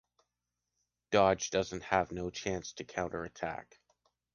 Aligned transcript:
Dodge 1.11 1.51
doesn't 1.51 1.83
have 1.83 2.11
no 2.11 2.31
chance 2.31 2.73
to 2.73 2.83
counterattack. 2.83 3.79